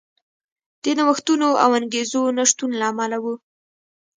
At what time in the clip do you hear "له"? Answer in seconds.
2.79-2.85